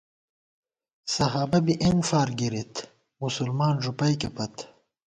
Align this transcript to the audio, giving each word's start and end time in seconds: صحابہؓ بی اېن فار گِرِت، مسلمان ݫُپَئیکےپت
صحابہؓ 1.13 1.59
بی 1.65 1.73
اېن 1.81 1.97
فار 2.09 2.29
گِرِت، 2.39 2.73
مسلمان 3.23 3.75
ݫُپَئیکےپت 3.83 4.55